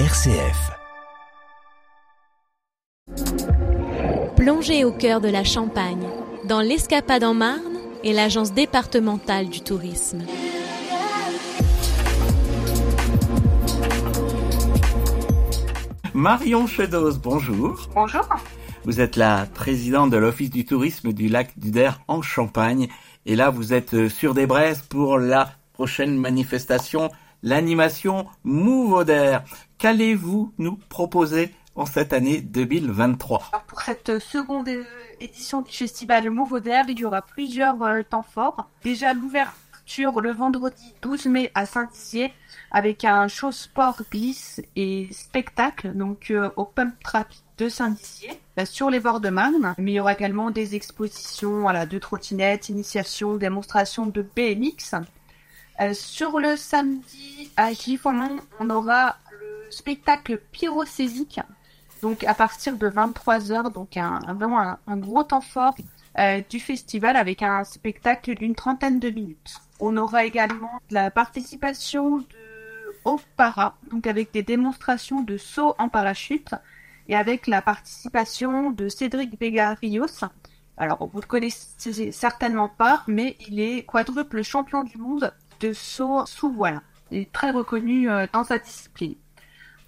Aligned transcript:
RCF. 0.00 0.72
Plongez 4.34 4.84
au 4.84 4.90
cœur 4.90 5.20
de 5.20 5.28
la 5.28 5.44
Champagne, 5.44 6.08
dans 6.48 6.60
l'Escapade 6.60 7.22
en 7.22 7.32
Marne 7.32 7.78
et 8.02 8.12
l'Agence 8.12 8.52
départementale 8.52 9.48
du 9.48 9.60
tourisme. 9.60 10.24
Marion 16.12 16.66
Chedos, 16.66 17.18
bonjour. 17.22 17.88
Bonjour. 17.94 18.28
Vous 18.84 19.00
êtes 19.00 19.14
la 19.14 19.46
présidente 19.54 20.10
de 20.10 20.16
l'Office 20.16 20.50
du 20.50 20.64
tourisme 20.64 21.12
du 21.12 21.28
lac 21.28 21.56
du 21.56 21.70
Der 21.70 22.00
en 22.08 22.20
Champagne. 22.20 22.88
Et 23.26 23.36
là, 23.36 23.50
vous 23.50 23.72
êtes 23.72 23.94
euh, 23.94 24.08
sur 24.08 24.34
des 24.34 24.46
braises 24.46 24.82
pour 24.82 25.18
la 25.18 25.52
prochaine 25.72 26.16
manifestation, 26.16 27.10
l'animation 27.44 28.26
Move 28.42 29.04
d'air. 29.04 29.44
Qu'allez-vous 29.78 30.52
nous 30.58 30.76
proposer 30.88 31.54
en 31.76 31.86
cette 31.86 32.12
année 32.12 32.40
2023 32.40 33.50
Alors, 33.52 33.64
Pour 33.64 33.82
cette 33.82 34.18
seconde 34.18 34.68
édition 35.20 35.60
du 35.60 35.70
festival 35.70 36.30
Move 36.30 36.60
d'air, 36.60 36.86
il 36.88 36.98
y 36.98 37.04
aura 37.04 37.22
plusieurs 37.22 37.80
euh, 37.82 38.02
temps 38.02 38.24
forts. 38.24 38.68
Déjà 38.82 39.12
l'ouverture 39.12 40.20
le 40.22 40.32
vendredi 40.32 40.94
12 41.02 41.26
mai 41.26 41.50
à 41.54 41.66
Saint-Dizier 41.66 42.32
avec 42.70 43.04
un 43.04 43.28
show 43.28 43.52
sport 43.52 44.00
glisse 44.10 44.62
et 44.76 45.08
spectacle 45.12 45.92
donc 45.92 46.32
au 46.56 46.64
Pump 46.64 46.94
Trap 47.04 47.28
de 47.58 47.68
Saint-Dizier 47.68 48.30
euh, 48.58 48.64
sur 48.64 48.88
les 48.88 49.00
bords 49.00 49.20
de 49.20 49.28
Marne. 49.28 49.74
Mais 49.76 49.92
il 49.92 49.94
y 49.94 50.00
aura 50.00 50.14
également 50.14 50.50
des 50.50 50.74
expositions 50.74 51.60
voilà, 51.60 51.84
de 51.84 51.98
trottinettes, 51.98 52.70
initiations, 52.70 53.36
démonstrations 53.36 54.06
de 54.06 54.22
BMX. 54.22 54.94
Euh, 55.80 55.92
sur 55.94 56.38
le 56.38 56.56
samedi 56.56 57.50
à 57.56 57.72
Giffonon, 57.72 58.36
on 58.60 58.70
aura 58.70 59.16
le 59.32 59.70
spectacle 59.70 60.38
pyrocésique 60.52 61.40
donc 62.04 62.22
à 62.24 62.34
partir 62.34 62.76
de 62.76 62.86
23h, 62.86 63.72
donc 63.72 63.96
un, 63.96 64.20
vraiment 64.34 64.76
un, 64.86 64.96
gros 64.98 65.24
temps 65.24 65.40
fort 65.40 65.74
euh, 66.18 66.42
du 66.50 66.60
festival 66.60 67.16
avec 67.16 67.40
un 67.40 67.64
spectacle 67.64 68.34
d'une 68.34 68.54
trentaine 68.54 69.00
de 69.00 69.08
minutes. 69.08 69.54
On 69.80 69.96
aura 69.96 70.26
également 70.26 70.82
la 70.90 71.10
participation 71.10 72.18
de 72.18 72.26
au 73.06 73.18
para, 73.38 73.76
donc 73.90 74.06
avec 74.06 74.32
des 74.32 74.42
démonstrations 74.42 75.22
de 75.22 75.38
saut 75.38 75.74
en 75.78 75.88
parachute 75.88 76.54
et 77.08 77.16
avec 77.16 77.46
la 77.46 77.62
participation 77.62 78.70
de 78.70 78.90
Cédric 78.90 79.40
Vega 79.40 79.72
Rios. 79.72 80.26
Alors 80.76 81.06
vous 81.06 81.20
le 81.22 81.26
connaissez 81.26 82.12
certainement 82.12 82.68
pas, 82.68 83.02
mais 83.06 83.36
il 83.48 83.60
est 83.60 83.84
quadruple 83.86 84.42
champion 84.42 84.84
du 84.84 84.98
monde 84.98 85.32
de 85.64 85.72
saut 85.72 86.26
sous 86.26 86.52
voile. 86.52 86.82
Il 87.10 87.18
est 87.18 87.32
très 87.32 87.50
reconnu 87.50 88.10
euh, 88.10 88.26
dans 88.32 88.44
sa 88.44 88.58
discipline. 88.58 89.14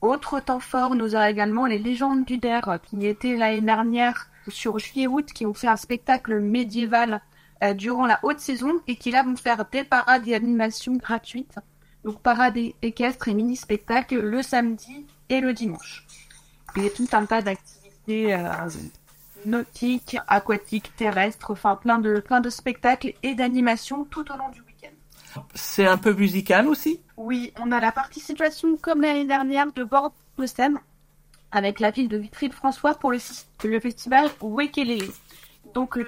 Autre 0.00 0.40
temps 0.40 0.60
fort, 0.60 0.96
nous 0.96 1.14
avons 1.14 1.28
également 1.28 1.66
les 1.66 1.78
légendes 1.78 2.24
du 2.24 2.38
Der 2.38 2.78
qui 2.82 3.06
étaient 3.06 3.36
l'année 3.36 3.60
dernière 3.60 4.28
sur 4.48 4.78
juillet-août, 4.78 5.26
qui 5.32 5.46
ont 5.46 5.54
fait 5.54 5.68
un 5.68 5.76
spectacle 5.76 6.40
médiéval 6.40 7.20
euh, 7.62 7.74
durant 7.74 8.06
la 8.06 8.18
haute 8.24 8.40
saison 8.40 8.72
et 8.88 8.96
qui 8.96 9.12
là 9.12 9.22
vont 9.22 9.36
faire 9.36 9.64
des 9.70 9.84
parades 9.84 10.26
et 10.26 10.34
animations 10.34 10.96
gratuites. 10.96 11.58
Donc 12.02 12.20
parades 12.20 12.58
équestres 12.82 13.28
et 13.28 13.34
mini-spectacles 13.34 14.18
le 14.18 14.42
samedi 14.42 15.06
et 15.28 15.40
le 15.40 15.52
dimanche. 15.52 16.06
Il 16.74 16.82
y 16.82 16.86
a 16.86 16.90
tout 16.90 17.08
un 17.12 17.26
tas 17.26 17.42
d'activités 17.42 18.34
euh, 18.34 18.68
nautiques, 19.44 20.16
aquatiques, 20.26 20.96
terrestres, 20.96 21.52
enfin 21.52 21.76
plein 21.76 21.98
de, 21.98 22.18
plein 22.18 22.40
de 22.40 22.50
spectacles 22.50 23.12
et 23.22 23.34
d'animations 23.34 24.04
tout 24.04 24.32
au 24.32 24.36
long 24.36 24.48
du. 24.48 24.62
C'est 25.54 25.86
un 25.86 25.98
peu 25.98 26.12
musical 26.12 26.68
aussi 26.68 27.00
Oui, 27.16 27.52
on 27.60 27.72
a 27.72 27.80
la 27.80 27.92
participation, 27.92 28.76
comme 28.76 29.02
l'année 29.02 29.26
dernière, 29.26 29.72
de 29.72 29.84
Bord 29.84 30.12
de 30.38 30.46
avec 31.52 31.80
la 31.80 31.90
ville 31.90 32.08
de 32.08 32.16
Vitry-le-François 32.16 32.94
pour 32.94 33.10
le, 33.10 33.18
le 33.64 33.80
festival 33.80 34.30
Wekelele. 34.40 35.10
Donc, 35.74 35.96
le, 35.96 36.06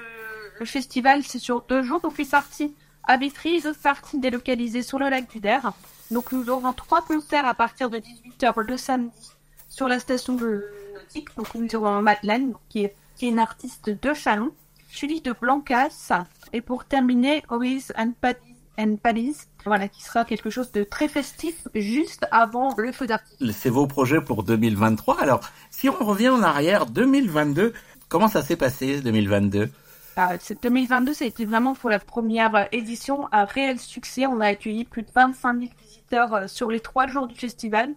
le 0.58 0.66
festival, 0.66 1.22
c'est 1.22 1.38
sur 1.38 1.62
deux 1.62 1.82
jours, 1.82 2.00
donc 2.00 2.18
une 2.18 2.26
partie 2.26 2.74
à 3.04 3.16
Vitry, 3.16 3.60
une 3.60 3.68
autre 3.68 3.80
partie 3.80 4.18
délocalisée 4.18 4.82
sur 4.82 4.98
le 4.98 5.08
lac 5.08 5.28
du 5.30 5.40
Der. 5.40 5.72
Donc, 6.10 6.32
nous 6.32 6.48
aurons 6.48 6.72
trois 6.72 7.02
concerts 7.02 7.46
à 7.46 7.54
partir 7.54 7.90
de 7.90 7.98
18h 7.98 8.60
le 8.60 8.76
samedi 8.76 9.32
sur 9.68 9.88
la 9.88 9.98
station 9.98 10.34
de 10.34 10.64
nautique. 10.94 11.34
Donc, 11.36 11.54
nous 11.54 11.74
aurons 11.74 12.00
Madeleine, 12.02 12.54
qui 12.68 12.84
est, 12.84 12.94
une 13.20 13.38
artiste 13.38 13.88
de 13.88 14.14
Chalon, 14.14 14.50
Julie 14.90 15.20
de 15.20 15.32
Blancas, 15.32 16.10
et 16.52 16.60
pour 16.60 16.84
terminer, 16.84 17.44
Oris 17.50 17.92
and 17.96 18.14
Paddy 18.20 18.51
and 18.78 18.96
Paddy's, 19.02 19.48
voilà, 19.64 19.88
qui 19.88 20.02
sera 20.02 20.24
quelque 20.24 20.50
chose 20.50 20.72
de 20.72 20.84
très 20.84 21.08
festif 21.08 21.68
juste 21.74 22.26
avant 22.30 22.74
le 22.76 22.92
feu 22.92 23.06
d'artifice. 23.06 23.56
C'est 23.56 23.70
vos 23.70 23.86
projets 23.86 24.20
pour 24.20 24.42
2023. 24.42 25.20
Alors, 25.20 25.40
si 25.70 25.88
on 25.88 26.04
revient 26.04 26.30
en 26.30 26.42
arrière, 26.42 26.86
2022, 26.86 27.72
comment 28.08 28.28
ça 28.28 28.42
s'est 28.42 28.56
passé 28.56 29.00
2022 29.00 29.70
Euh, 30.18 30.22
c'est 30.40 30.62
2022, 30.62 31.14
ça 31.14 31.24
a 31.24 31.28
été 31.28 31.44
vraiment 31.46 31.74
pour 31.74 31.88
la 31.88 31.98
première 31.98 32.54
euh, 32.54 32.64
édition 32.72 33.28
un 33.32 33.44
réel 33.44 33.78
succès. 33.78 34.26
On 34.26 34.40
a 34.40 34.46
accueilli 34.48 34.84
plus 34.84 35.02
de 35.02 35.10
25 35.14 35.58
000 35.58 35.70
visiteurs 35.82 36.34
euh, 36.34 36.46
sur 36.46 36.70
les 36.70 36.80
trois 36.80 37.06
jours 37.06 37.26
du 37.26 37.34
festival. 37.34 37.94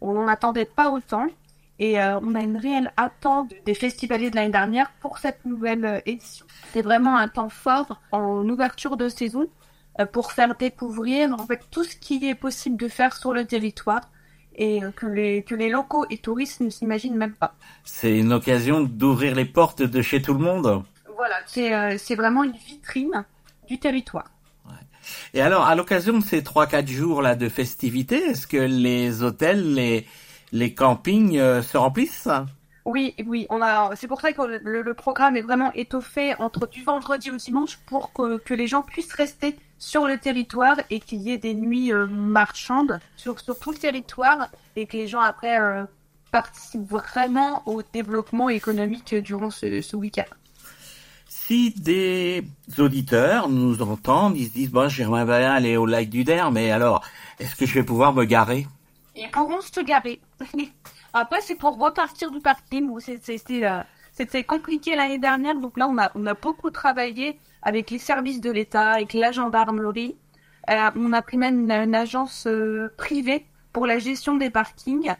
On 0.00 0.14
n'en 0.14 0.26
attendait 0.26 0.64
pas 0.64 0.90
autant. 0.90 1.26
Et 1.78 2.00
euh, 2.00 2.18
on 2.20 2.34
a 2.34 2.40
une 2.40 2.56
réelle 2.58 2.92
attente 2.96 3.52
des 3.64 3.74
festivaliers 3.74 4.30
de 4.30 4.36
l'année 4.36 4.52
dernière 4.52 4.92
pour 5.00 5.18
cette 5.18 5.44
nouvelle 5.44 6.02
édition. 6.06 6.46
C'est 6.72 6.82
vraiment 6.82 7.16
un 7.16 7.28
temps 7.28 7.48
fort 7.48 8.00
en 8.12 8.48
ouverture 8.48 8.96
de 8.96 9.08
saison 9.08 9.46
pour 10.12 10.32
faire 10.32 10.54
découvrir 10.56 11.32
en 11.32 11.46
fait 11.46 11.60
tout 11.70 11.84
ce 11.84 11.96
qui 11.96 12.26
est 12.28 12.34
possible 12.34 12.76
de 12.76 12.88
faire 12.88 13.14
sur 13.16 13.32
le 13.32 13.46
territoire 13.46 14.02
et 14.56 14.82
euh, 14.82 14.90
que 14.90 15.06
les 15.06 15.42
que 15.42 15.54
les 15.54 15.70
locaux 15.70 16.06
et 16.10 16.18
touristes 16.18 16.60
ne 16.60 16.70
s'imaginent 16.70 17.16
même 17.16 17.34
pas. 17.34 17.54
C'est 17.84 18.18
une 18.18 18.32
occasion 18.32 18.80
d'ouvrir 18.80 19.34
les 19.34 19.44
portes 19.44 19.82
de 19.82 20.02
chez 20.02 20.22
tout 20.22 20.34
le 20.34 20.40
monde 20.40 20.82
Voilà, 21.16 21.36
c'est 21.46 21.74
euh, 21.74 22.16
vraiment 22.16 22.44
une 22.44 22.52
vitrine 22.52 23.24
du 23.68 23.78
territoire. 23.78 24.30
Et 25.34 25.40
alors, 25.40 25.66
à 25.66 25.74
l'occasion 25.74 26.18
de 26.18 26.24
ces 26.24 26.44
trois 26.44 26.66
quatre 26.66 26.88
jours 26.88 27.22
là 27.22 27.34
de 27.34 27.48
festivités, 27.48 28.22
est-ce 28.30 28.46
que 28.46 28.56
les 28.56 29.22
hôtels, 29.22 29.74
les 29.74 30.06
les 30.52 30.74
campings 30.74 31.38
euh, 31.38 31.62
se 31.62 31.76
remplissent? 31.76 32.28
Oui, 32.84 33.14
oui, 33.26 33.46
on 33.48 33.62
a. 33.62 33.94
C'est 33.96 34.08
pour 34.08 34.20
ça 34.20 34.32
que 34.32 34.42
le, 34.42 34.82
le 34.82 34.94
programme 34.94 35.36
est 35.36 35.42
vraiment 35.42 35.72
étoffé 35.72 36.34
entre 36.38 36.66
du 36.66 36.82
vendredi 36.82 37.30
au 37.30 37.36
dimanche 37.36 37.78
pour 37.86 38.12
que, 38.12 38.38
que 38.38 38.54
les 38.54 38.66
gens 38.66 38.82
puissent 38.82 39.14
rester 39.14 39.56
sur 39.82 40.06
le 40.06 40.16
territoire 40.16 40.76
et 40.90 41.00
qu'il 41.00 41.22
y 41.22 41.32
ait 41.32 41.38
des 41.38 41.54
nuits 41.54 41.92
euh, 41.92 42.06
marchandes 42.06 43.00
sur, 43.16 43.40
sur 43.40 43.58
tout 43.58 43.72
le 43.72 43.76
territoire 43.76 44.48
et 44.76 44.86
que 44.86 44.96
les 44.96 45.08
gens 45.08 45.20
après 45.20 45.58
euh, 45.58 45.84
participent 46.30 46.88
vraiment 46.88 47.64
au 47.66 47.82
développement 47.92 48.48
économique 48.48 49.12
durant 49.16 49.50
ce, 49.50 49.80
ce 49.80 49.96
week-end. 49.96 50.30
Si 51.26 51.70
des 51.72 52.44
auditeurs 52.78 53.48
nous 53.48 53.82
entendent, 53.82 54.36
ils 54.36 54.46
se 54.46 54.52
disent 54.52 54.70
bon, 54.70 54.88
j'aimerais 54.88 55.24
bien 55.24 55.50
aller 55.52 55.76
au 55.76 55.84
lac 55.84 56.08
du 56.08 56.22
Der, 56.22 56.52
mais 56.52 56.70
alors, 56.70 57.02
est-ce 57.40 57.56
que 57.56 57.66
je 57.66 57.74
vais 57.74 57.82
pouvoir 57.82 58.12
me 58.12 58.24
garer? 58.24 58.68
Ils 59.16 59.30
pourront 59.32 59.60
se 59.62 59.80
garer. 59.80 60.20
Après, 61.12 61.40
c'est 61.40 61.56
pour 61.56 61.76
repartir 61.76 62.30
du 62.30 62.38
parking 62.38 62.88
c'est- 63.00 63.40
euh, 63.50 63.82
c'était 64.12 64.44
compliqué 64.44 64.94
l'année 64.94 65.18
dernière. 65.18 65.56
Donc 65.58 65.76
là, 65.76 65.88
on 65.88 65.98
a, 65.98 66.12
on 66.14 66.24
a 66.26 66.34
beaucoup 66.34 66.70
travaillé 66.70 67.36
avec 67.62 67.90
les 67.90 67.98
services 67.98 68.40
de 68.40 68.50
l'État, 68.50 68.90
avec 68.92 69.12
la 69.14 69.32
gendarmerie. 69.32 70.16
Euh, 70.70 70.90
on 70.96 71.12
a 71.12 71.22
pris 71.22 71.36
même 71.38 71.60
une, 71.60 71.72
une 71.72 71.94
agence 71.94 72.46
euh, 72.46 72.88
privée 72.96 73.46
pour 73.72 73.86
la 73.86 73.98
gestion 73.98 74.36
des 74.36 74.50
parkings 74.50 75.12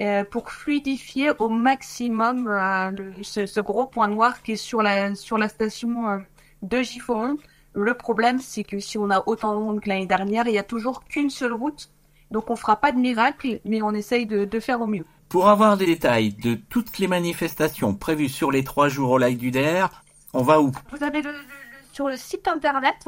euh, 0.00 0.24
pour 0.24 0.50
fluidifier 0.50 1.30
au 1.38 1.48
maximum 1.48 2.48
le- 2.48 3.12
ce, 3.22 3.46
ce 3.46 3.60
gros 3.60 3.86
point 3.86 4.08
noir 4.08 4.42
qui 4.42 4.52
est 4.52 4.56
sur 4.56 4.82
la, 4.82 5.14
sur 5.14 5.38
la 5.38 5.48
station 5.48 6.20
de 6.62 6.82
Gifforon. 6.82 7.36
Le 7.74 7.94
problème, 7.94 8.38
c'est 8.38 8.62
que 8.64 8.78
si 8.78 8.98
on 8.98 9.10
a 9.10 9.22
autant 9.26 9.54
de 9.58 9.60
monde 9.64 9.80
que 9.80 9.88
l'année 9.88 10.06
dernière, 10.06 10.46
il 10.46 10.54
y 10.54 10.58
a 10.58 10.62
toujours 10.62 11.04
qu'une 11.04 11.30
seule 11.30 11.52
route. 11.52 11.90
Donc 12.30 12.50
on 12.50 12.56
fera 12.56 12.76
pas 12.76 12.92
de 12.92 12.98
miracle, 12.98 13.60
mais 13.64 13.82
on 13.82 13.92
essaye 13.92 14.26
de, 14.26 14.44
de 14.44 14.60
faire 14.60 14.80
au 14.80 14.86
mieux. 14.86 15.04
Pour 15.28 15.48
avoir 15.48 15.76
des 15.76 15.86
détails 15.86 16.32
de 16.34 16.54
toutes 16.54 16.98
les 16.98 17.08
manifestations 17.08 17.94
prévues 17.94 18.28
sur 18.28 18.52
les 18.52 18.62
trois 18.62 18.88
jours 18.88 19.10
au 19.10 19.18
lac 19.18 19.36
du 19.36 19.50
Der, 19.50 19.90
on 20.32 20.42
va 20.42 20.60
où? 20.60 20.70
Vous 20.92 21.02
avez 21.02 21.22
le, 21.22 21.30
le- 21.32 21.36
le- 21.38 21.63
sur 21.94 22.08
le 22.08 22.16
site 22.16 22.48
internet 22.48 23.06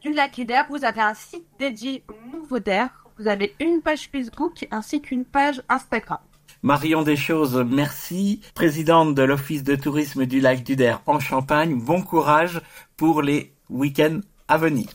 du 0.00 0.12
Lac 0.12 0.40
d'Air, 0.40 0.66
vous 0.70 0.84
avez 0.84 1.00
un 1.00 1.14
site 1.14 1.44
dédié 1.58 2.04
Nouveau 2.32 2.60
d'Air. 2.60 2.88
Vous 3.18 3.26
avez 3.26 3.52
une 3.58 3.82
page 3.82 4.08
Facebook 4.12 4.68
ainsi 4.70 5.00
qu'une 5.00 5.24
page 5.24 5.60
Instagram. 5.68 6.20
Marion 6.62 7.02
Deschoses, 7.02 7.64
merci. 7.68 8.40
Présidente 8.54 9.16
de 9.16 9.22
l'Office 9.22 9.64
de 9.64 9.74
tourisme 9.74 10.24
du 10.24 10.38
lac 10.38 10.62
du 10.62 10.76
Der 10.76 11.02
en 11.06 11.18
Champagne, 11.18 11.80
bon 11.80 12.02
courage 12.02 12.60
pour 12.96 13.22
les 13.22 13.52
week-ends 13.70 14.20
à 14.46 14.56
venir. 14.56 14.86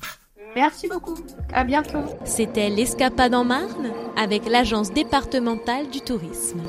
Merci 0.56 0.88
beaucoup. 0.88 1.16
À 1.52 1.66
bientôt. 1.66 2.06
C'était 2.24 2.70
l'Escapade 2.70 3.36
en 3.36 3.44
Marne 3.44 3.92
avec 4.16 4.48
l'Agence 4.48 4.94
départementale 4.94 5.90
du 5.90 6.00
tourisme. 6.00 6.62